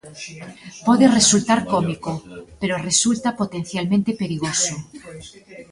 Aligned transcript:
Pode 0.87 1.05
resultar 1.19 1.59
cómico, 1.73 2.11
pero 2.59 2.83
resulta 2.89 3.37
potencialmente 3.41 4.11
perigoso. 4.21 4.73